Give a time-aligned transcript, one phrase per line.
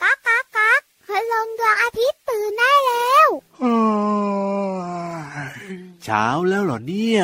[0.00, 3.28] ก๊ากก๊ากก๊ากพลงดวงอาทิตย์ตื่นได้แล้ว
[6.04, 7.22] เช้าแล้วเหรอเนี่ย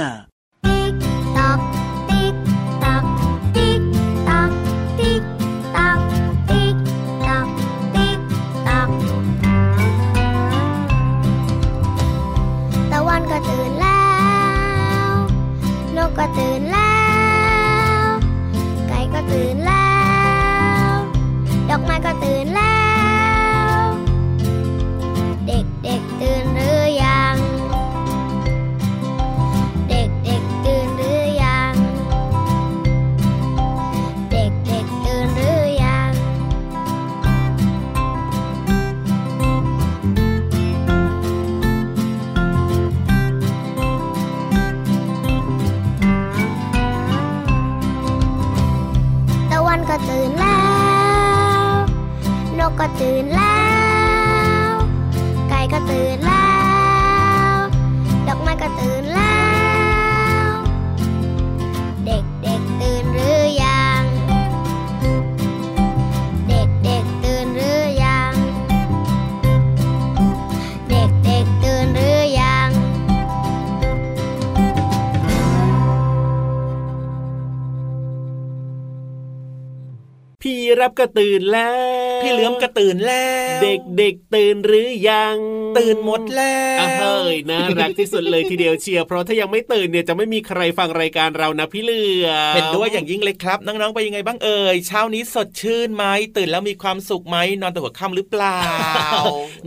[80.85, 81.71] รับก็ตื่นแล้
[82.19, 83.27] ว พี่เหลือมก็ตื่นแล้
[83.59, 85.37] ว เด็กๆตื่นหรือยัง
[85.79, 96.05] ตื่นหมดแล้วอะเฮ้ยน่ารักที่สุดเลยทีเดียวเชียร์เพราะถ้ายังไม่ตื่นเนี่ยจะไม่มีใครฟังรายการเรานะพี่เหลือมเห็นด้วยอย่างยิ่งเลยครับน้องๆไปยังไงบ้างเอ่ยเช้านี้สดชื่นไหม
[96.37, 98.61] ตื่นแล้วมีความสุขไหมนอนแต่หัวค่ำหรือเปล่า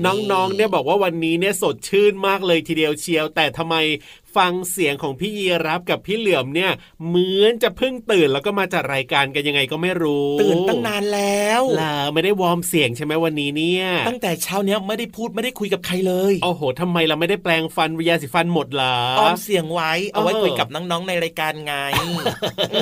[0.06, 3.76] น้องๆเนี่ยบอกว่าวันนี้เนี่ยสดชื่นมากเลยทีเดียวเชียวแต่ทำไม
[4.36, 6.72] ฟังเสียงของพี่ยีรับกับพี่เหลือมเนี่ย
[7.08, 21.74] เหมือนจะเพิ่งตื่นแล้วก็มาจัดรายการกันยังไงก็ไม่รู้ ตื่นตั้งนานแล้วล่ะไม่ได้วอร์มเสียงใช่ไหมวันนี้เนี่ย ตั้งแต่เช้าเนี้ยไม่ได้พูดไม่ได้คุยกับใครเลยโอ้โหทำไมเราไม่ได้แปลงฟันวิยาสีฟันหมดล่ะออมเสียงไว้เอาไว้เออคุยกับน้องๆในรายการไง
[22.74, 22.80] อื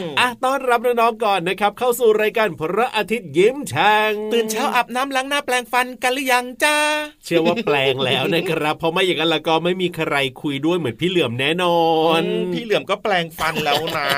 [0.00, 6.76] มอะต้อนรับน้องๆก่อนนะครับ เข้าสู่รายการพระอาทิตย์ยิ้มช่างตื่นเช้าอาบน้ำล้างหน้าแปลงฟันกันหรือยังจ้า
[7.24, 11.80] เชื่อว่าแปลงแล้วนะครับเพราะไม่อย่างนั้นแล้วก็ไม่มีใครคุยด้วยเหมือนพี่เหลือมแน่นอ
[12.20, 12.22] น
[12.54, 14.08] พี่เหลือมก็แปลงฟันแล้วนะ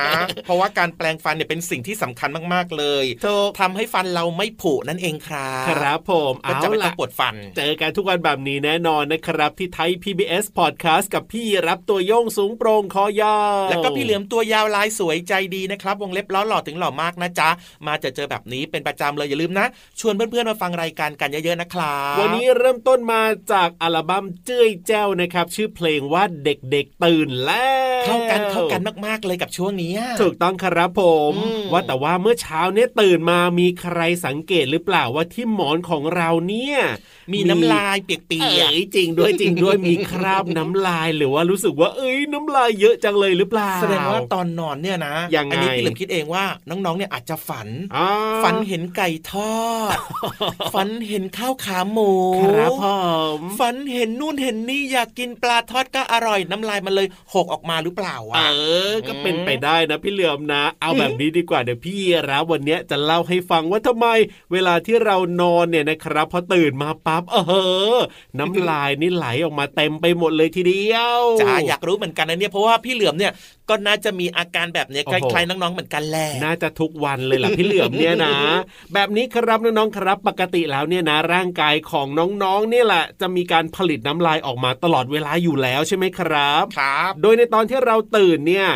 [0.45, 17.51] เพราะว่าการแปลงฟันเนี่ยเป็นสิ่งที่สำคัญมากๆเลยถูกทำให้ฟันเราไม่ผุนั่นเองครับครับผมก็จะไม่ต้อละงปวดฟัน เจอกันทุกวันแบบนี้แน่นอนนะครับ ที่ไทย PBS Podcast กับพี่รับตัวโยงสูงโปร่งคอยาวแล้วก็พี่เหลือมตัวยาวลายสวยใจดีนะครับวงเล็บล้อหล่อถึงหล่อมากนะจ๊ะ
[17.87, 19.67] มาจะเจอแบบนี้เป็นประจำเลยอย่าลืมนะ
[20.01, 27.67] ชวนเพื่อนๆมาฟังรายการกันเยอะๆนะครับวันนี้เริ่มต้นมาจากอัลบั้มเจ้ยแจ้วนะครับ ชื่อเพลงว่าเด็กๆตื่นแล้
[28.01, 36.79] วเข้ากันเข้ากันมากๆเลยกับช่วงนี้ถูกต้องครับผมอืมว่าแต่ว่าเมื่อเช้าเนี่ยตื่นมามีใครสังเกตหรือเปล่าว่าที่หมอนของเราเนี่ย
[37.33, 48.09] มีน้ำลายเปียกเอ้ยจริงด้วยจริงด้วยมีคราบน้ำลายหรือว่ารู้สึกว่าเอ้ยน้ำลายเยอะจังเลยหรือเปล่าๆแสดงว่าตอนนอนเนี่ยนะยังไงอันี้พี่เหลือมคิดเองว่าน้องๆเนี่ยอาจจะฝันอ่า
[48.45, 49.57] ฝันเห็นไก่ทอ
[49.95, 49.97] ด
[50.75, 52.13] ฝันเห็นข้าวขาหมู
[52.45, 52.87] ครับผ
[53.39, 58.47] มฝันเห็นนู่นเห็นนี่อยากกินปลาทอดก็อร่อยน้ำลายมันเลยหกออกมาหรือเปล่าเอวะ
[58.91, 61.99] อก็เป็นไปได้นะพี่เหลือมนะ เอาแบบนี้ดีกว่าเดี๋ยวพี่
[62.31, 64.07] รับวันเนี้ยจะเล่าให้ฟังว่าทำไม
[64.53, 67.39] เวลาที่เรานอนเนี่ยนะครับพอตื่นมาปั๊บเอ
[67.97, 67.99] อ
[68.39, 73.33] น้ำลายนี่ไหลออกมาเต็มไปหมดเลยทีเดียวจ้าอยากรู้เหมือนกันนะเนี่ยเพราะว่าพี่เหลือมเนี่ย
[73.69, 78.35] ก็น่าจะมีอาการแบบเนี้ยโอ้คโหล้ายๆน้องๆเหมือนกันแหละน่าจะทุกวันเลยล่ะพี่เหลือมเนี่ยนะ
[78.95, 82.07] แบบนี้ครับน้องๆครับปกติแล้วเนี่ยนะร่างกายของ
[82.43, 88.69] น้องๆเนี่ยแหละ จะมีการผลิตน้ำลายออกมาตลอดเวลาอยู่แล้วใช่ไหมครับครับ โดยในตอนที่เราตื่นเนี่ย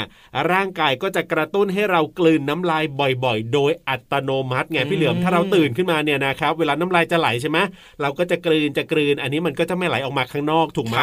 [0.52, 2.84] ร่างกายก็จะกระตุ้นให้เรากลืนน้ำลาย
[3.24, 7.58] บ่อยๆ โดยอัตโนมัติไงพี่เหลือมอืมถ้าเราตื่นขึ้นมาเนี่ยนะครับเวลาน้ำลายจะไหลใช่ไหม
[8.00, 10.96] เราก็จะกลืนจะกลืน อันนี้มันก็จะไม่ไหลออกมาข้างนอกถูกไหม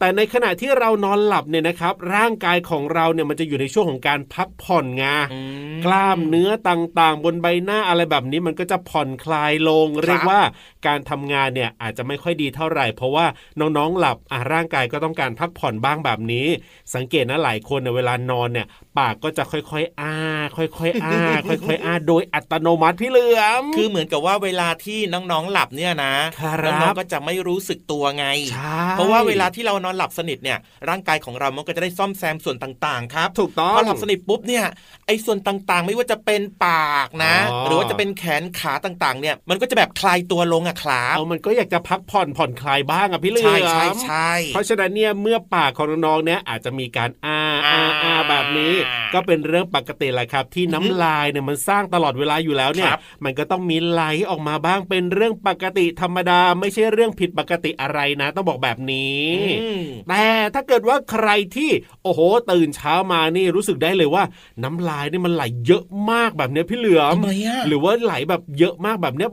[0.00, 10.40] แต่ในขณะที่เรานอนหลับเนี่ยนะครับ ร่างกายของเราเนี่ยมันจะอยู่ในช่วงของการพักผ่อนไงอืมกล้ามเนื้อต่างๆ บนใบหน้าอะไรแบบนี้มันก็จะผ่อนคลายลง เรียกว่า
[10.86, 13.26] การทำงานเนี่ยอาจจะไม่ค่อยดีเท่าไหร่ เพราะว่า
[13.60, 16.46] น้องๆหลับอะร่างกายก็ต้องการพักผ่อนบ้างแบบนี้
[16.94, 18.66] สังเกตนะหลายคนเนี่ยเวลานอนเนี่ย
[18.98, 20.14] ปากก็จะค่อยๆ อ้า
[20.56, 30.58] ค่อยๆ อ้า ค่อยๆ อ้า โดยอัตโนมัติพี่เหลือม คือเหมือนกับว่าเวลาที่น้องๆ หลับเนี่ยนะครับน้องๆ ก็จะไม่รู้สึกตัวไงใช่เพราะว่าเวลาที่เรานอนหลับสนิทเนี่ย
[30.88, 34.64] ร่างกายของเรามันก็จะได้ซ่อมแซมส่วนตต่างๆครับ ถูกต้องพอหลับสนิทปุ๊บเนี่ย
[35.06, 48.74] ไอ้ส่วนต่างๆ ไม่ว่าจะเป็นปากนะอ๋อหรือว่าจะเป็นแขนขาต่างๆ เนี่ยมันก็จะแบบคลายตัวลงอะครับเอามันก็อยากจะพักผ่อนผ่อนคลายบ้างอะพี่เหลือใช่มใช่ใช่เพราะฉะนั้นเนี่ยเมื่อปากของน้องๆเนี่ยอาจจะมีการอ้าอ้าอ่าอ้าแบบนี้
[49.14, 59.26] ก็เป็นเรื่องปกติแหละครับ ที่น้ำลายเนี่ยมันสร้างตลอดเวลาอยู่แล้วเนี่ยครับมันก็ต้องมีไหลออกมาบ้างเป็นเรื่องปกติธรรมดา ไม่ใช่เรื่องผิดปกติอะไรนะ ต้องบอกแบบนี้
[59.62, 61.70] อืมแต่ถ้าเกิดว่าใครที่
[62.02, 62.20] โอ้โห
[62.50, 64.24] ตื่นเช้ามานี่รู้สึกได้เลยว่า
[64.62, 69.30] น้ำลายนี่มันไหลเยอะมากแบบเนี้ยพี่เหลือมทำไมอะหรือว่าไหลแบบเยอะมากแบบเนี้ย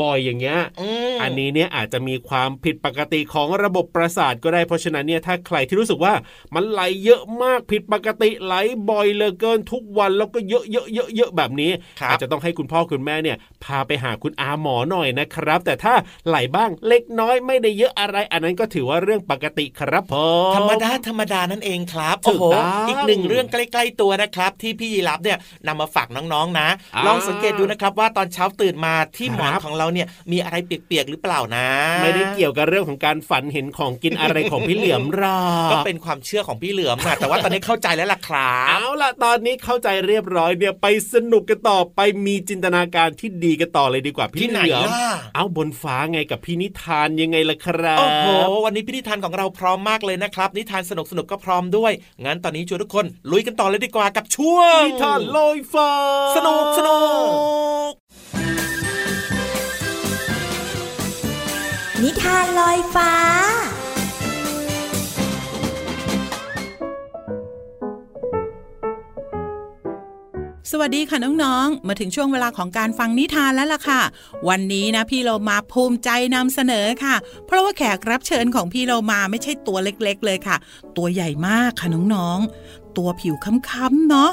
[0.00, 0.60] บ่อย ๆ อย่างเงี้ย
[1.16, 6.14] มอันนี้เนี่ยอาจจะมีความผิดปกติของระบบประสาทก็ได้เพราะฉะนั้นเนี่ยถ้าใครที่รู้สึกว่า
[6.54, 8.54] มันไหลเยอะมากผิดปกติไหล
[8.90, 11.70] บ่อยเหลือเกินทุกวันแล้วก็เยอะเยอะเยอะเยอะแบบนี้
[12.00, 15.94] ครับอาจจะต้องให้คุณพ่อคุณแม่เนี่ย พาไปหาคุณอาหมอหน่อยนะครับ แต่ถ้า
[16.26, 20.14] ไหลบ้างเล็กน้อยไม่ได้เยอะอะไร อันนั้นก็ถือว่าเรื่องปกติครับผ
[20.50, 31.66] มธรรมดาธรรมดานั่นเองครับถูโอ้กโหต้องอีกหนึ่งเรื่องใกล้ ๆตัวนะครับ ที่พี่ยีรับเนี่ยนำมาฝากน้องๆนะอ่าลองสังเกตดูนะครับว่าตอนเช้าตื่นมาที่หมอนครับของเราเนี่ยมีอะไรเปียกๆหรือเปล่านะ
[32.02, 48.26] ไม่ได้เกี่ยวกับเรื่องของการฝันเห็นของกินอะไรของพี่เหลือมหรอกก็เป็นความเชื่อของพี่เหลือมนะแต่ว่าตอนนี้เข้าใจแล้วล่ะครับเอาล่ะตอนนี้เข้าใจเรียบร้อยเนี่ยไปสนุกกันต่อไปมีจินตนาการที่ดีกันต่อเลยดีกว่าพี่ที่ไหนเหลือมล่ะเอาบนฟ้าไงกับพี่นิทานยังไงล่ะครับโอ้โห
[48.64, 51.92] วันนี้พิธีทานของเราพร้อมมากเลยนะครับ นิทานสนุกสนุกๆก็พร้อมด้วย
[52.24, 55.90] งั้นตอนนี้ชวนทุกคน ลุยกันต่อเลยดีกว่ากับช่วงนิทานลอยฟ้า
[56.36, 57.00] สนุกสนุ
[57.88, 57.90] ก
[62.02, 63.12] นิทานลอยฟ้า
[70.74, 74.00] สวัสดีค่ะน้องๆ มาถึงช่วงเวลาของการฟังนิทานแล้วล่ะค่ะ
[74.48, 77.14] วันนี้นะพี่เรามาภูมิใจนำเสนอค่ะ
[77.46, 80.56] เพราะว่าแขกรับเชิญของพี่เรามาไม่ใช่ตัวเล็กๆ เลยค่ะ
[80.96, 84.30] ตัวใหญ่มากค่ะน้องๆ ตัวผิวค้ำๆเนาะ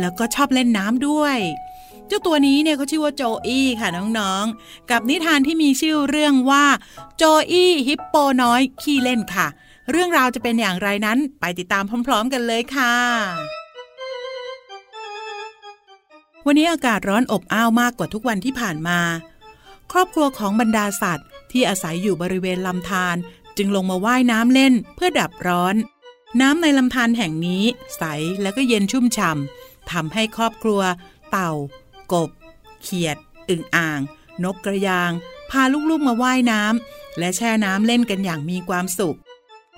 [0.00, 1.36] แล้วก็ชอบเล่นน้ำด้วย
[2.06, 3.88] เจ้าตัวนี้เนี่ยเขาชื่อว่าโจอี้ค่ะ
[4.18, 6.64] น้องๆ กับนิทานที่มีชื่อเรื่องว่า
[7.16, 9.46] โจอี้ฮิปโปน้อยขี้เล่นค่ะ
[9.90, 13.61] เรื่องราวจะเป็นอย่างไรนั้นไปติดตามพร้อม ๆ กันเลยค่ะ
[16.46, 19.00] วันนี้อากาศร้อนอบอ้าวมากกว่าทุกวันที่ผ่านมา
[19.92, 23.16] ครอบครัวของบรรดาสัตว์ ที่อาศัยอยู่บริเวณลำธาร
[23.56, 25.74] จึงลงมาว่ายน้ำเล่นเพื่อดับร้อน
[26.40, 27.64] น้ำในลำธารแห่งนี้
[27.96, 28.02] ใส
[28.42, 30.80] และก็เย็นชุ่มฉ่ำทำให้ครอบครัว
[31.30, 31.52] เต่า
[32.12, 32.30] กบ
[32.82, 33.16] เขียด
[33.48, 34.00] อึ่งอ่าง
[34.44, 35.10] นกกระยาง
[35.50, 39.16] พาลูกๆมาว่ายน้ำและแช่น้ำเล่นกันอย่างมีความสุข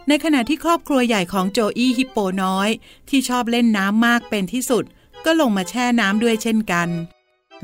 [0.08, 2.68] ในขณะที่ครอบครัวใหญ่ของโจอี้ฮิปโปน้อย
[3.08, 4.84] ที่ชอบเล่นน้ำมากเป็นที่สุด
[5.24, 6.88] ก็ลงมาแช่น้ำด้วยเช่นกัน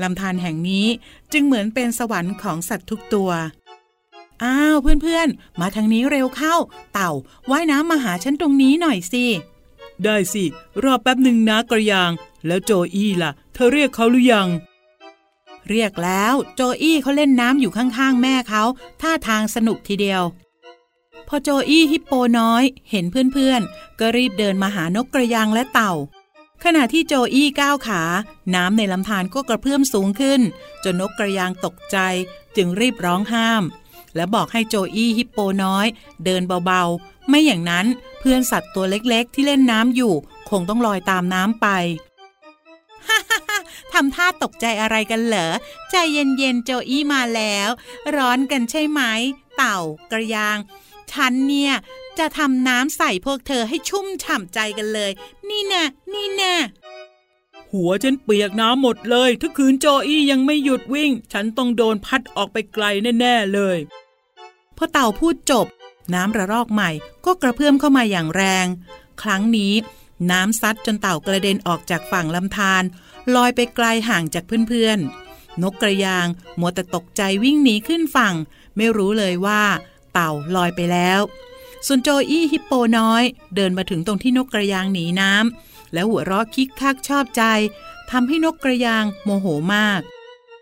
[0.01, 0.85] ลำธารแห่งนี้
[1.33, 3.31] จึงเหมือนเป็นสวรรค์ของสัตว์ทุกตัว
[4.43, 6.55] อ้าวเพื่อนๆ มาทางนี้เร็วเข้า
[6.93, 7.11] เต่า
[7.51, 9.25] ว่ายน้ำมาหาฉันตรงนี้หน่อยสิ
[10.03, 10.43] ได้สิ
[10.83, 12.11] รอแป๊บหนึ่งนะกระยาง
[12.47, 14.47] แล้วโจอี้ล่ะ เธอเรียกเขาหรือยัง
[15.69, 18.63] เรียกแล้ว โจอี้เขาเล่นน้ำอยู่ข้างๆ แม่เขา
[19.01, 20.23] ท่าทางสนุกทีเดียว
[21.27, 25.93] พอโจอี้ฮิปโปน้อย เห็นเพื่อนๆ ก็รีบเดินมาหานกกระยางและเต่า
[26.63, 28.01] ขณะที่โจอี้ก้าวขา
[28.55, 30.41] น้ำในลำธารก็กระเพื่อมสูงขึ้น
[30.83, 31.97] จนนกกระยางตกใจ
[32.55, 33.63] จึงรีบร้องห้าม
[34.15, 35.87] และบอกให้โจอี้ฮิปโปน้อย
[36.25, 37.85] เดินเบาๆ ไม่อย่างนั้น
[38.19, 40.13] เพื่อนสัตว์ตัวเล็กๆ ที่เล่นน้ำอยู่
[40.49, 41.67] คงต้องลอยตามน้ำไป
[43.93, 45.47] ทำท่าตกใจอะไรกันเหรอ
[45.91, 47.69] ใจเย็นๆโจอี้มาแล้ว
[48.15, 49.01] ร้อนกันใช่ไหม
[49.57, 49.77] เต่า
[50.11, 50.57] กระยาง
[51.13, 51.73] ฉันเนี่ย
[52.19, 55.11] จะทำน้ำใส่พวกเธอให้ชุ่มฉ่ำใจกันเลย
[55.49, 56.55] นี่แน่นี่แน่
[57.71, 62.85] หัวฉันเปียกน้ำหมดเลย ถ้าคืนโจอี้ยังไม่หยุดวิ่ง ฉันต้องโดนพัดออกไปไกล
[63.19, 63.77] แน่ ๆ เลย
[64.77, 65.67] พอเต่าพูดจบ
[66.13, 66.89] น้ำระลอกใหม่
[67.25, 68.67] ก็กระเพื่อมเข้ามาอย่างแรง
[69.21, 69.73] ครั้งนี้
[70.31, 72.83] น้ำซัดจนเต่ากระเด็นออกจากฝั่งลำธาร
[73.35, 76.27] ลอยไปไกลห่างจากเพื่อนๆนกกระยาง
[76.59, 78.35] มัวแต่ตกใจวิ่งหนีขึ้นฝั่ง
[78.77, 79.63] ไม่รู้เลยว่า
[80.13, 81.21] เต่าลอยไปแล้ว
[81.87, 83.23] ส่วนโจอี้ฮิปโปน้อย
[83.55, 87.43] เดินมาถึงตรงที่นกกระยางหนีน้ำแล้วหัวเราะคิกคักชอบใจ
[88.11, 90.01] ทำให้นกกระยางโมโหมาก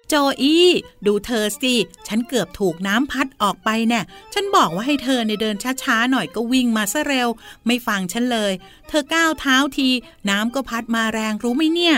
[0.08, 0.70] โจอี้
[1.06, 1.76] ดูเธอสิ
[2.08, 4.02] ฉันเกือบถูกน้ำพัดออกไปแน่
[4.34, 7.30] ฉันบอกว่าให้เธอในเดินช้าๆหน่อยก็วิ่งมาซะเร็ว
[7.66, 8.54] ไม่ฟังฉันเลย
[8.88, 9.90] เธอก้าวเท้าที
[10.30, 11.98] น้ำก็พัดมาแรงรู้ไหมเนี่ย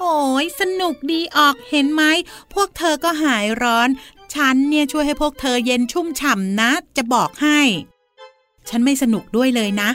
[0.00, 2.02] โอ้ยสนุกดีออกเห็นไหม
[2.54, 3.88] พวกเธอก็หายร้อน
[4.34, 7.60] ฉันเนี่ยช่วยให้พวกเธอเย็นชุ่มฉ่ำนะ จะบอกให้
[8.68, 9.90] ฉันไม่สนุกด้วยเลยนะ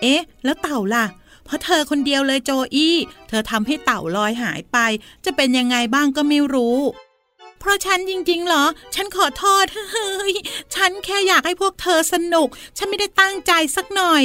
[0.00, 1.04] เอ๊ะ แล้วเต่าล่ะ
[1.44, 2.96] เพราะเธอคนเดียวเลยโจอี้
[3.28, 4.78] เธอทำให้เต่าลอยหายไป
[5.24, 6.78] จะเป็นยังไงบ้างก็ไม่รู้
[7.58, 10.32] เพราะฉันจริงๆเหรอ ฉันขอโทษเฮ้ย
[10.74, 14.24] ฉันแค่อยากให้พวกเธอสนุก ฉันไม่ได้ตั้งใจสักหน่อย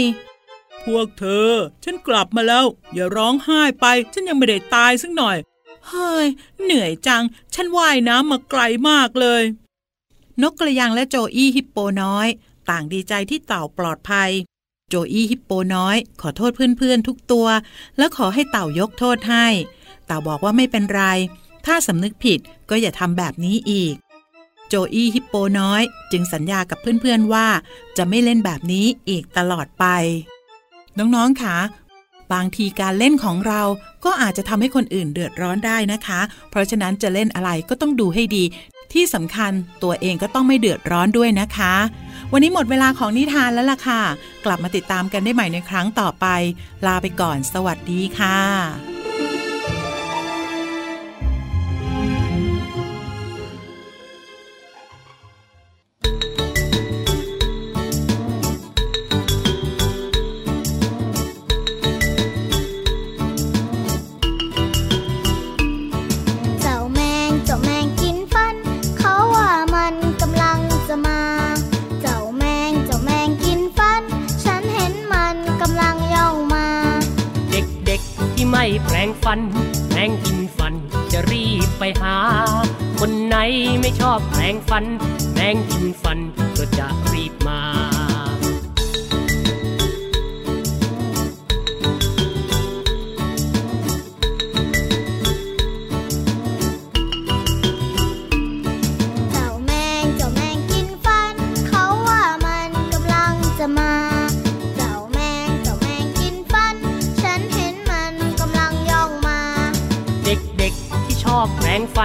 [0.86, 1.52] พวกเธอ
[1.84, 5.38] ฉันกลับมาแล้ว อย่าร้องไห้ไป ฉันยังไม่ได้ตายสักหน่อย
[5.90, 6.28] เฮ้ย
[6.64, 7.24] เหนื่อยจัง
[7.54, 9.44] ฉันว่ายน้ำมาไกลมากเลย
[10.42, 12.28] นกกระยางและโจอี้ฮิปโปน้อย
[12.70, 14.32] ต่างดีใจที่เต่าปลอดภัย
[14.90, 17.48] โจอี้ฮิปโปน้อย ขอโทษเพื่อนๆทุกตัว
[17.98, 19.46] และขอให้เต่ายกโทษให้
[20.06, 21.04] เต่าบอกว่าไม่เป็นไร
[21.66, 22.40] ถ้าสำนึกผิด
[22.70, 23.96] ก็อย่าทำแบบนี้อีก
[24.68, 27.48] โจอี้ฮิปโปน้อย จึงสัญญากับเพื่อนๆว่า
[27.98, 29.86] จะไม่เล่นแบบนี้อีกตลอดไป
[30.98, 31.58] น้องๆค่ะ
[32.34, 33.62] บางทีการเล่นของเรา
[34.06, 38.44] ก็อาจจะทำให้คนอื่นเดือดร้อนได้นะคะ เพราะฉะนั้นจะเล่นอะไรก็ต้องดูให้ดี
[38.94, 39.52] ที่สำคัญ
[39.84, 41.76] ตัวเองก็ต้องไม่เดือดร้อนด้วยนะคะ
[42.32, 44.02] วันนี้หมดเวลาของนิทานแล้วล่ะค่ะ
[44.46, 46.26] กลับมาติดตามกันได้ใหม่ในครั้งต่อไป
[46.86, 48.95] ลาไปก่อน สวัสดีค่ะ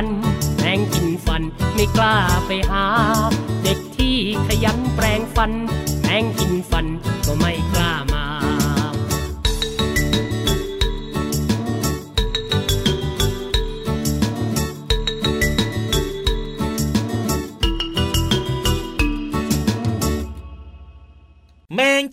[0.01, 0.19] ฟัน
[0.57, 1.43] แปรงกินฟัน
[1.75, 2.17] ไม่กล้า
[2.47, 2.85] ไปหา
[3.63, 4.17] เด็กที่
[4.47, 5.53] ขยันแปรงฟัน
[6.01, 6.50] แปรงกิน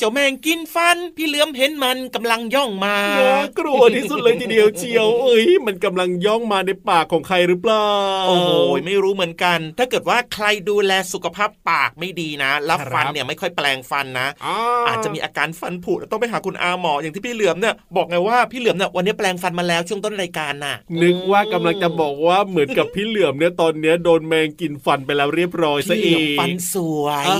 [0.08, 7.90] จ้าแมงกินฟัน พี่เหลือมเห็นมันกำลังย่องมาน่ากลัวที่สุดเลยทีเดียวเชียว เอ้ยมันกำลังย่องมาในปากของใครหรือเปล่า
[8.28, 8.50] โอ้โห
[8.86, 27.40] ไม่รู้เหมือนกัน ถ้าเกิดว่าใครดูแลสุขภาพปากไม่ดีนะแล้วครับฟันเนี่ยไม่ค่อยแปลงฟันนะอาอาจจะมีอาการฟันผุแล้วต้องไปหาคุณอาหมออย่างที่พี่เหลือมเนี่ยบอกไงว่าพี่เหลือมเนี่ยวันนี้แปลงฟันมาแล้วช่วงต้นรายการน่ะ นึกว่ากำลังจะบอกว่าเหมือนกับพี่เหลือมเนี่ยตอนเนี้ยโดนแมงกินฟันไปแล้วเรียบร้อยซะพี่เหเอลือมงฟันสวยอ่า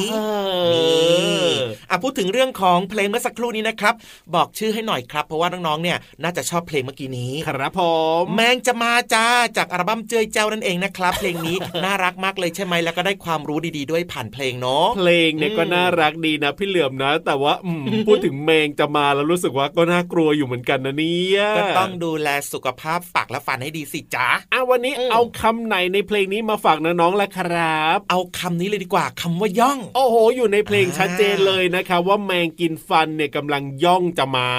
[0.74, 1.50] นี่
[1.90, 3.94] อะพูดถึงเรื่องของเพลงเมื่อสักครู่นี้นะครับ
[4.36, 7.82] บอกชื่อให้หน่อยครับ เพราะว่าน้องๆเนี่ยน่าจะชอบเพลงเมื่อกี้นี้ ครับผ
[8.22, 34.50] มแมงจะมาจ้าจากอัลบั้มเจยเจ้านั่นเองนะครับ เพลงนี้น่ารักมากเลยใช่ไหมแล้วก็ได้ความรู้ดีๆด้วยผ่านเพลงเนาะเพลงเนี่ยอืมก็น่ารักดีนะพี่เหลือมนะ แต่ว่าอืมพูดถึงแมงจะมาแล้วรู้สึกว่าก็น่ากลัวอยู่เหมือนกันนะเนี่ยก็ต้องดูแลสุขภาพปากและฟันให้ดีสิจ้าอะวันนี้อืมเอาคำไหนในเพลงนี้มาฝากน้องๆละครับ เอาคำนี้เลยดีกว่าคำว่าย่อง โอ้โห อยู่ในเพลงอ่าชัดเจนเลยนะครับว่าแมงกินฟันเนี่ยกำลังย่องจะมา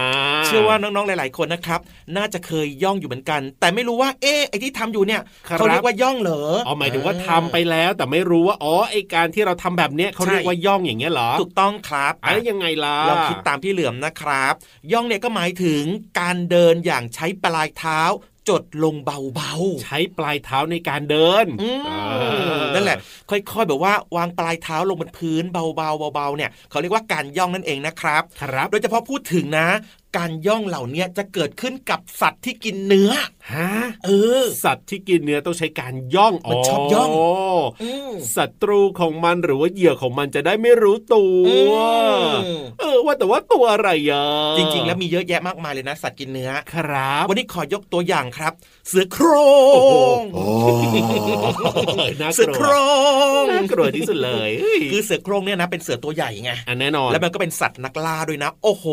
[0.47, 1.81] เชื่อว่าน้องๆหลาย ๆ คนนะครับ
[2.17, 14.55] น่าจะเคยย่องอยู่เหมือนกัน แต่ไม่รู้ว่า เอ๊ะไอที่ทำอยู่เนี่ยครับเขาเรียกว่าย่องเหรออ๋อหมายถึงว่าทำไปแล้ว แต่ไม่รู้ว่าอ๋อไอการที่เราทำแบบเนี้ยเขาเรียกว่าย่องอย่างเงี้ยเหรอถูกต้องครับอะไรยังไงล่ะเราคิดตามพี่เหลือมนะครับ
[14.93, 15.83] ย่องเนี่ยก็หมายถึง
[16.21, 18.01] การเดินอย่างใช้ปลายเท้า
[18.49, 22.15] จดลงเบาๆ ใช้ปลายเท้าในการเดินอืมเอ
[22.61, 22.97] อนั่นแหละ
[23.31, 29.69] ค่อยๆ แบบว่าวางปลายเท้าลงบนพื้นเบาๆเบาๆเนี่ยเขาเรียกว่าการย่องนั่นเองนะครับครับ โดยเฉพาะพูดถึงนะ
[30.17, 33.13] การย่องเหล่าเนี้ยจะเกิดขึ้นกับสัตว์ที่กินเนื้อ
[33.53, 33.71] ฮะ
[34.05, 34.11] เอ
[34.43, 37.11] อ สัตว์ที่กินเนื้อต้องใช้การย่องมันชอบย่อง
[37.83, 44.25] อืมศัตรูของมันหรือว่าเหยื่อของมันจะได้ไม่รู้ตัวอืมเออว่าแต่ว่าตัวอะไรอะ
[44.59, 48.53] จริง ๆ แล้วมีเยอะแยะมากมายเลยนะ สัตว์กินเนื้อครับ วันนี้ขอยกตัวอย่างครับ
[48.89, 49.29] เสือโคร
[49.75, 50.23] โอ้โหง
[52.21, 52.67] น่ากเสือลัโคร
[53.35, 58.85] วงน่ากลัวที่สุดเลยเฮ้ยคือเสือโครงเนี่ยนะเป็นเสือตัวใหญ่ไงอันแน่นอนแล้วมันก็เป็นสัตว์นักล่าด้วยนะ โอ้โห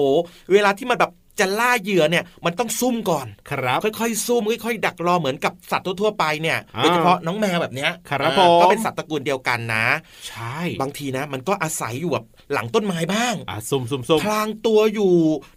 [0.53, 9.85] เวลาที่มันแบบ จะล่าเหยื่อเนี่ยมันต้องซุ่มก่อนครับค่อยๆซุ่มค่อยๆดักรอเหมือนกับสัตว์ทั่วๆไปเนี่ยอ่าโดยเฉพาะน้องแมวแบบเนี้ยครับอ่าผมก็เป็นสัตว์ตระกูลเดียวกันนะ
[10.27, 15.13] ใช่บางทีนะ มันก็อาศัยอยู่แบบหลังต้นไม้บ้างอะซุ่มซุ่มซุ่มพลางตัวอยู่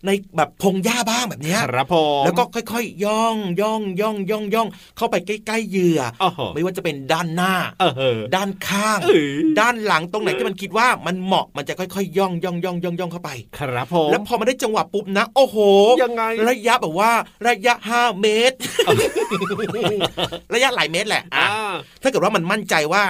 [0.07, 9.25] ในแบบพงหญ้าบ้างแบบเนี้ยครับผมแล้วก็ค่อยๆ ย่องย่องย่องย่องย่องเข้าไปใกล้ๆเหยื่อโอ้โหไม่ว่าจะเป็นด้านหน้าเออเออด้านข้างเอ้ย
[9.61, 15.57] ด้านหลังตรงไหนที่มันคิดว่ามันเหมาะมันจะค่อยๆ ย่องย่องย่องย่องย่องเข้าไป ครับผมแล้วพอมาได้จังหวะปุ๊บนะโอ้โห
[16.03, 17.13] ยังไง ระยะแบบว่า
[17.49, 18.57] ระยะห้าเมตร
[20.55, 21.23] ระยะหลายเมตรแหละ
[22.03, 23.03] ถ้าเกิดว่ามันมั่นใจว่า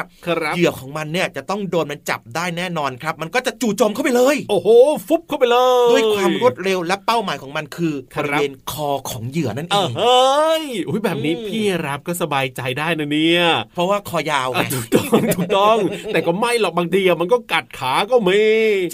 [0.55, 4.69] เหยื่อของมันเนี่ยจะต้องโดนมันจับได้แน่นอนครับ มันก็จะจู่โจมเข้าไปเลย โอ้โห
[5.09, 10.63] ฟุบเข้าไปเลย ด้วยความรวดเร็วและเป้าหมายของมันคือบริเวณคอของเหยื่อนั่นเองเฮ้ย
[11.05, 13.43] แบบนี้พี่รับก็สบายใจได้นะเนี่ย
[13.75, 15.77] เพราะว่าคอยาวไงถูกต้องถูกต้อง
[16.13, 18.41] แต่ก็ไม่หรอกบางทีมันก็กัดขาก็มี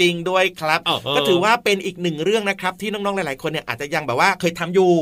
[0.01, 0.81] จริงด้วยครับ
[1.17, 4.93] ก็ถือว่าเป็นอีกหนึ่งเรื่องนะครับ ที่น้องๆหลาย ๆ คนนี่ยอาจจะยังแบบว่าเคยทำอยู่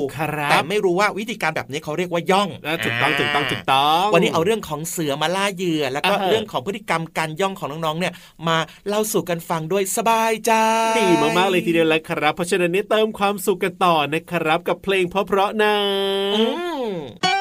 [0.51, 2.49] แต่ไม่รู้ว่าวิธีการแบบนี้เขาเรียกว่าย่อง
[2.85, 8.13] ถูกต้องถูกต้องถูกต้องวันนี้เอาเรื่องของเสือมาล่าเหยื่อ แล้วก็เรื่องของพฤติกรรมการย่องของน้องๆเนี่ย
[8.49, 8.57] มา
[8.89, 10.53] เล่าสู่กันฟังด้วยสบายใจ
[10.99, 11.07] ดี
[11.39, 17.32] มากๆเลยทีเดียวแล้วครับ เพราะฉะนั้นนี้เติมความสุขกันต่อนะครับกับเพลงเพราะๆนะ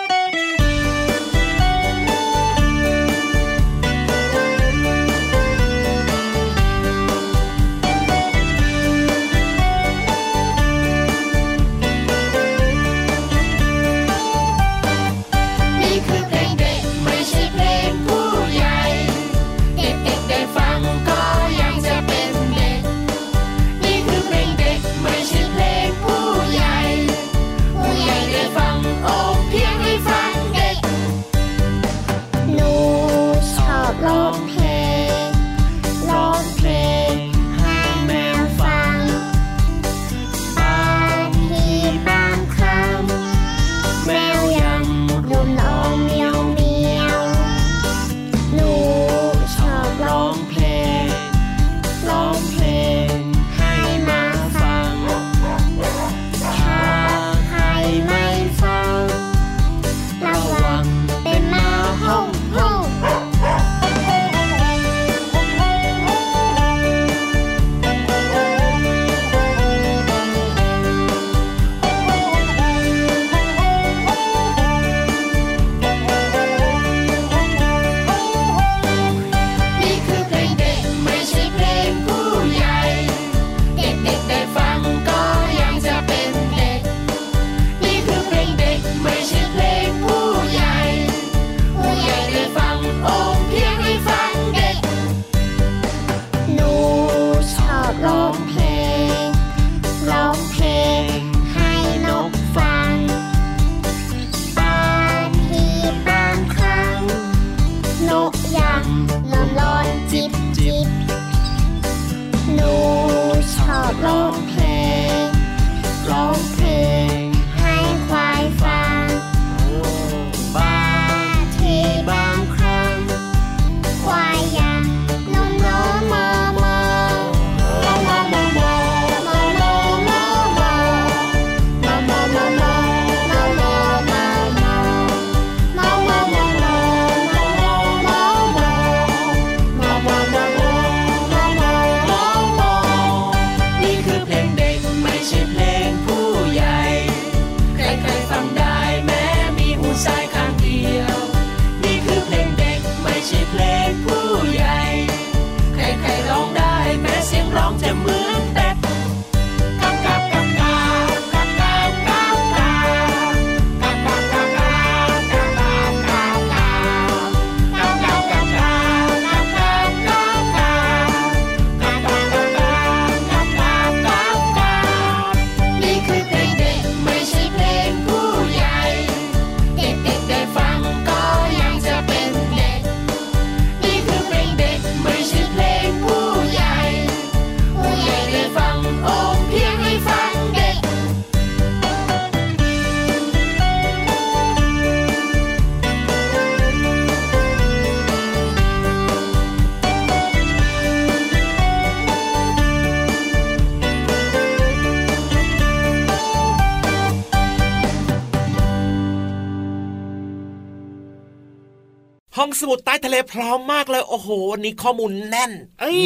[212.61, 215.51] สมุทรใต้ทะเลพร้อมมากเลย โอ้โหวันนี้ข้อมูลแน่น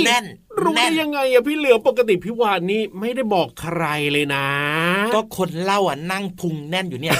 [0.05, 0.25] แน่น
[0.61, 4.45] รู้ได้ยังไงอะพี่เหลือปกติพี่วานนี่ไม่ได้บอกใครเลยนะ
[5.13, 7.17] ก็คนเล่าอะนั่งพุงแน่นอยู่เนี่ย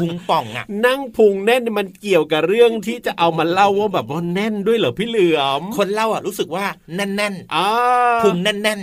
[0.00, 7.34] พุงป่องอะ นั่งพุงแน่นมันเกี่ยวกับเรื่องที่จะเอามาเล่าว่าแบบว่าแน่นด้วยเหรอพี่เหลือม คนเล่าอะรู้สึกว่าแน่นแน่น
[8.22, 8.80] พุงแน่นแน่น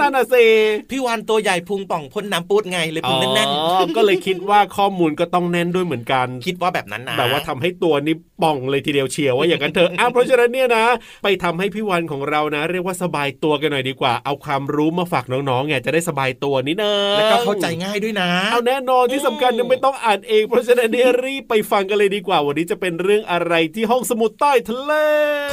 [0.00, 0.44] นั่นน่ะสิ
[0.90, 3.48] พี่วานตัวใหญ่พุงป่องพ่นน้ำปูดไงเลยพุงแน่นแน่น
[3.96, 10.84] ก็เลยคิดว่าข้อมูลก็ต้องแน่นด้วยเหมือนกัน คิดว่าแบบนั้นนะแบบว่าทำให้ตัวนี้ป่องเลยทีเดียวเชียวว่าอย่างนั้นเถอะอ้าเพราะฉะนั้นเนี่ยนะ
[11.22, 24.92] ไปทำให้พี่วานของเรานะรียกว่าสบายตัวกันหน่อยดีกว่า เอาความรู้มาฝากน้องๆไงจะได้สบายตัวนิดนึงแล้วก็เข้าใจง่ายด้วยนะ เอาแน่นอนที่สำคัญยังไม่ต้องอ่านเอง เพราะฉะนั้นเนี่ยรีบไปฟังกันเลยดีกว่า วันนี้จะเป็นเรื่องอะไรที่ห้องสมุดใต้ทะเล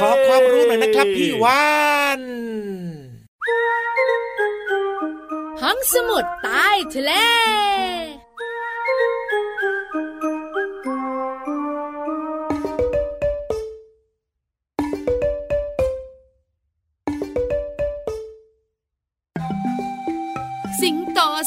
[0.00, 1.64] ขอความรู้หน่อยนะครับพี่วา
[2.18, 2.20] น
[5.62, 7.12] ห้องสมุดใต้ทะเล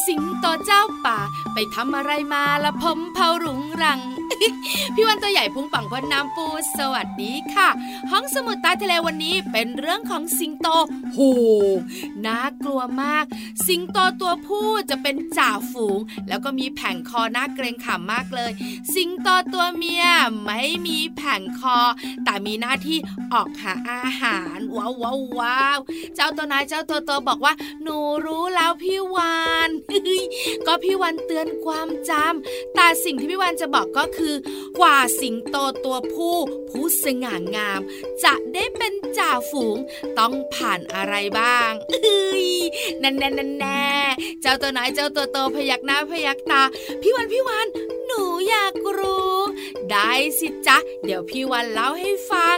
[0.08, 1.20] สิงโตเจ้าป่า
[1.54, 4.00] ไปทำอะไรมาละผมเผารุงรัง
[4.96, 6.46] พี่วันตัวใหญ่พุงปังพนน้ำปู
[6.78, 7.70] สวัสดีค่ะ
[8.12, 10.68] ห้องสมุดใต้ทะเลวันนี้เป็นเรื่องของสิงโต
[11.14, 11.20] โห
[12.26, 13.26] น่ากลัวมาก
[13.68, 18.52] สิงโตตัวผู้จะเป็นจ่าฝูง แล้วก็มีแผงคอน่าเกรงขามมากเลย
[18.94, 20.06] สิงโตตัวเมีย
[20.44, 21.78] ไม่มีแผงคอ
[22.24, 22.98] แต่มีหน้าที่
[23.34, 25.80] ออกหาอาหารว้าวว้าววาว
[26.16, 29.70] เจ้าตัวนายเจ้าตัวโตบอกว่า หนูรู้แล้วพี่วาน
[30.68, 34.27] ก็พี่วันเตือนความจำแต่สิ่งที่พี่วันจะบอกก็คือ
[34.80, 36.38] กว่าสิงโตตัวผู้
[36.70, 37.82] ผู้สง่างาม
[38.24, 39.78] จะได้เป็นจ่าฝูง
[40.20, 42.48] ต้องผ่านอะไรบ้างเอ้ย
[43.02, 43.88] นั่นแน่นั่นแน่
[44.42, 46.62] เจ้าตัวไหนายเจ้าตัวโตพยักหน้าพยักตา
[47.02, 47.68] พี่วันพี่วัน
[48.08, 49.36] หนูอยากรู้
[49.92, 52.58] ได้สิจ๊ะ เดี๋ยวพี่วันเล่าให้ฟัง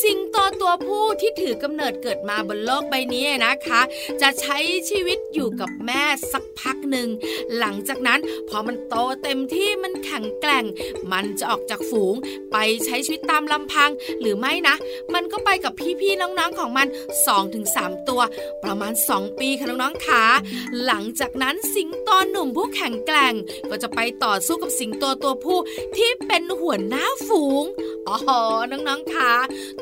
[0.00, 3.80] สิงโตตัวผู้ที่ถือกำเนิดเกิดมาบนโลกใบนี้นะคะ
[4.22, 4.58] จะใช้
[4.90, 7.08] ชีวิตอยู่กับแม่สักพักหนึ่ง
[7.58, 10.64] หลังจากนั้นพอมันโตเต็มที่มันแข็งแกร่ง
[11.12, 12.14] มันจะออกจากฝูง
[12.52, 14.74] ไปใช้ชีวิตตามลำพังหรือไม่นะ
[15.14, 16.86] มันก็ไปกับพี่ๆน้องๆของมัน
[17.48, 18.22] 2-3 ตัว
[18.64, 20.24] ประมาณ 2 ปีค่ะน้องๆขา
[20.84, 23.34] หลังจากนั้นสิงโตหนุ่มผู้แข็งแกร่ง
[23.70, 25.58] ก็จะไปต่อสู้กับสิงโตตัวผู้
[25.96, 27.64] ที่เป็นหัวหน้าฝูง
[28.08, 29.32] อ๋อน้องๆขา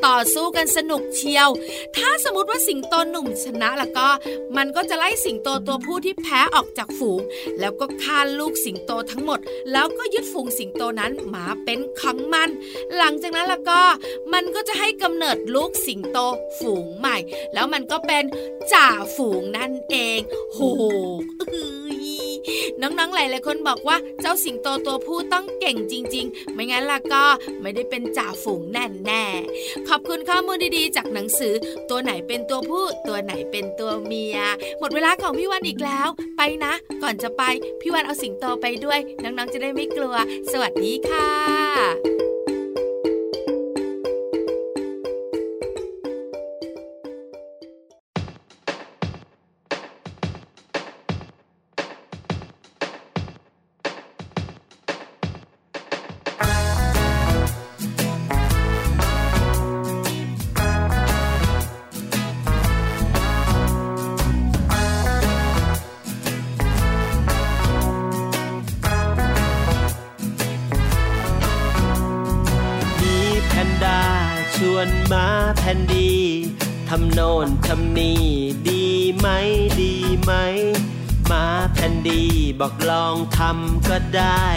[0.05, 1.49] ต่อสู้กันสนุกเชียว
[1.95, 4.07] ถ้าสมมติว่าสิงโตหนุ่มชนะแล้วก็
[4.57, 7.21] มันก็จะไล่สิงโตตัวผู้ที่แพ้ออกจากฝูง
[7.59, 9.39] แล้วก็ฆ่าลูกสิงโตทั้งหมด
[9.71, 12.49] แล้วก็ยึดฝูงสิงโตนั้นมาเป็นของมัน
[12.97, 13.81] หลังจากนั้นแล้วก็
[14.33, 16.17] มันก็จะให้กำเนิดลูกสิงโต
[16.59, 17.17] ฝูงใหม่
[17.53, 18.23] แล้วมันก็เป็น
[18.73, 20.19] จ่าฝูงนั่นเอง
[20.53, 20.59] โห
[22.81, 27.23] น้องๆหลายๆคนบอกว่าเจ้าสิงโตตัวผู้ต้องเก่งจริง ๆ ไม่งั้นล่ะก็
[27.61, 31.53] ไม่ได้เป็นจ่าฝูงแน่แน่ๆขอบคุณข้อมูลดีๆ จากหนังสือ
[31.89, 34.37] ตัวไหนเป็นตัวผู้ ตัวไหนเป็นตัวเมีย
[34.79, 37.43] หมดเวลาของพี่วันอีกแล้ว ไปนะ ก่อนจะไป
[37.81, 40.15] พี่วันเอาสิงโตไปด้วย น้องๆจะได้ไม่กลัว
[40.51, 42.32] สวัสดีค่ะ
[74.73, 76.11] วนมาแผ่นดี
[76.89, 78.23] ทำโน่นทำนี่
[78.69, 78.85] ดี
[79.17, 79.27] ไหม
[79.81, 80.31] ดีไหม
[81.31, 82.23] มาแผ่นดี
[82.59, 84.47] บอกลองทำก็ได้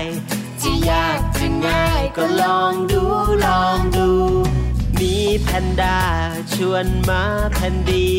[0.62, 3.02] จะยากจะง่ายก็ลองดู
[3.46, 4.10] ลองดู
[5.00, 6.00] มีแพนด้า
[6.54, 7.22] ชวนมา
[7.54, 8.10] แผ่นดี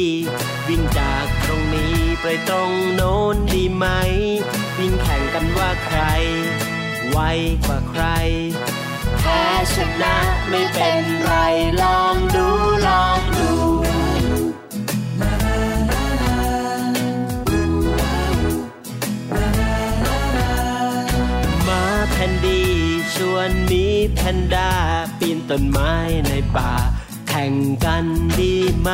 [0.68, 3.86] วิ่งจากตรงนี้ไปตรงโน้นดีไหม
[4.78, 6.00] วิ่งแข่งกันว่าใคร
[7.12, 7.20] ไว
[7.66, 8.04] กว่าใคร
[9.28, 10.16] พ้ชนะ
[10.50, 11.32] ไม่เป็นไร
[11.82, 12.48] ลองดู
[12.88, 13.52] ลองดู
[21.68, 22.62] มาแผ่นดี
[23.16, 24.72] ชวนมีแพนด้า
[25.20, 25.94] ปีนต้นไม้
[26.28, 26.72] ในป่า
[27.30, 27.54] แข่ง
[27.86, 28.06] กัน
[28.40, 28.90] ดีไหม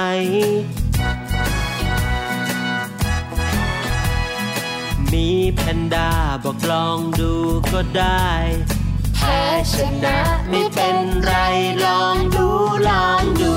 [5.12, 6.10] มีแพนด้า
[6.44, 7.34] บอกลองดู
[7.72, 8.30] ก็ได้
[9.24, 9.42] พ้
[9.74, 10.18] ชนะ
[10.50, 11.34] ไม่เป็นไร
[11.84, 12.48] ลองดู
[12.90, 13.54] ลองดู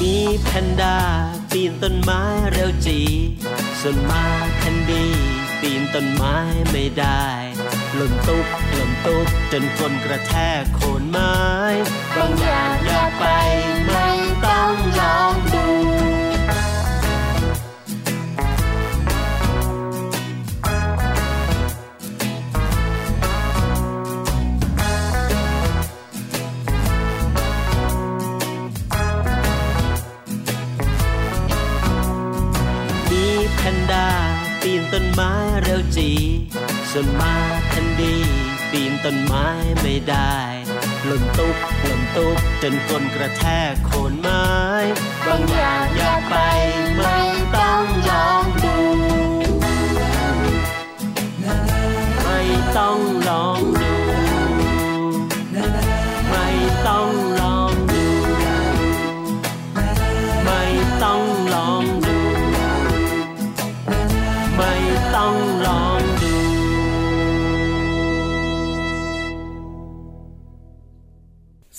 [0.00, 0.98] มีแพนด้า
[1.50, 3.00] ปีนต้นไม้เร็วจี
[3.80, 4.24] ส่วนมา
[4.58, 5.06] แคนดี
[5.60, 6.36] ปีนต้นไม้
[6.70, 7.26] ไม่ได้
[7.94, 11.36] หล่นตุ๊บหล่นตุ๊บจนก้นกระแทกโคนไม้
[12.16, 13.24] บางอย่างอย่าไป
[13.86, 14.08] ไม่
[14.44, 15.66] ต้องลองดู
[34.98, 36.10] ต้นไม้เร็วจี
[36.90, 37.34] ส่วนม้า
[37.70, 38.16] ทันดี
[38.70, 39.46] ปีนต้นไม้
[39.82, 40.36] ไม่ได้
[41.04, 44.46] หล่นตุ๊บหล่นตุ๊บจนก้นกระแทกโคนไม้
[45.26, 46.34] บางอย่างอยากไป
[46.96, 47.18] ไม่
[47.56, 48.76] ต้องลองดู
[52.22, 52.40] ไม่
[52.76, 53.85] ต้องลองดู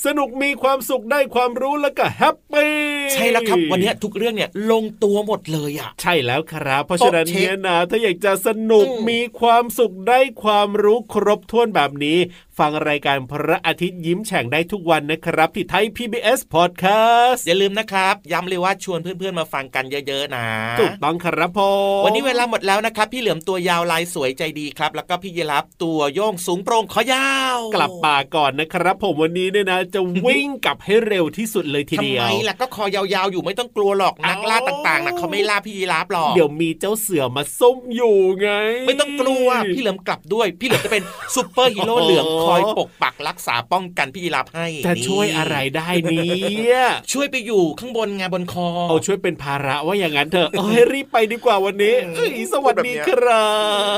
[0.08, 2.74] สนุกมีความสุขได้ความรู้แล้วก็แฮปปี้
[3.14, 12.18] ใช่แล้วครับวันนี้ทุกเรื่องเนี่ยลงตัวหมดเลยอะใช่แล้วครับ เพราะฉะนั้นโต๊ะเช็คเนี่ยนะถ้าอยากจะสนุกอืมมีความสุขได้ความรู้ครบถ้วนแบบนี้
[12.60, 20.46] ฟังรายการพระอาทิตย์ยิ้มแฉ่งได้ทุกวันนะครับ ที่ไทย PBS Podcast อย่าลืมนะครับ ย้ำเลยว่าชวนเพื่อนๆมาฟังกันเยอะๆนะ
[20.80, 21.60] ถูกต้องครับผ
[22.00, 38.50] มวันนี้เวลาหมดแล้วนะครับ พี่เหลือมตัวยาวลายสวยใจดีครับ แล้วก็พี่ยีรับตัวโยงสูงโปร่งขอยาว กลับป่าก่อนนะครับ ผมวันนี้เนี่ยนะ จะวิ่งกลับให้เร็วที่สุดเลยทีทำเดียไมวล่ะก็คอยาวๆอยู่ไม่ต้องกลัวหรอกนักล่าเอ้าต่างๆนะเขาไม่ล่าพี่ยีรับหรอกเดี๋ยวมีเจ้าเสือมาส้มอยู่ไง
[38.88, 41.04] ไม่ต้องกลัวพี่เหลือมกลับด้วย พี่เหลือมจะเป็น
[41.36, 46.82] ซูเปอร์ฮีโร่เหลืองคอยปกปักรักษาป้องกันพี่ยีรับให้จะนี่ช่วยอะไรได้เนี่ย
[47.14, 53.48] ช่วยไปอยู่ข้างบนไงบนคอเอาช่วยเป็นภาระว่าอย่างนั้นเถอะเอ้ยรีบไปดีกว่าวันนี้เอ้ยสวัสดีครั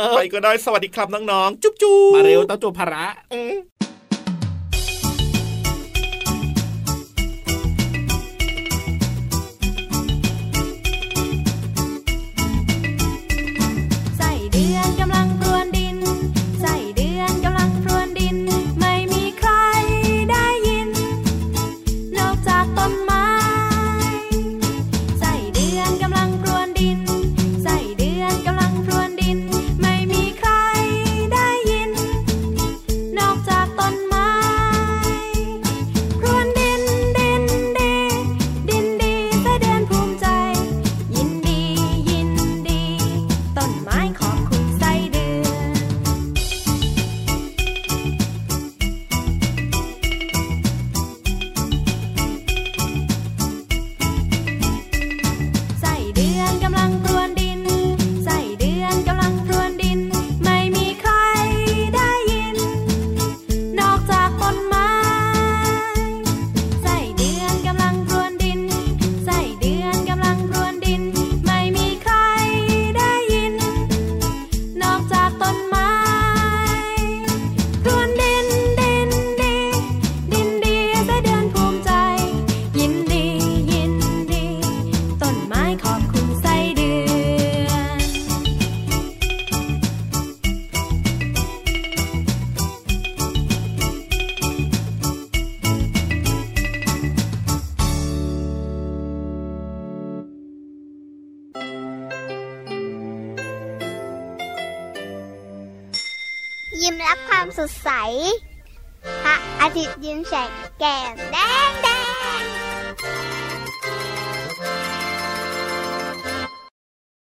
[0.07, 3.05] บไปก็ได้สวัสดีครับน้องๆจุ๊บจุ๊บมาเร็วเต้าตัวภาระ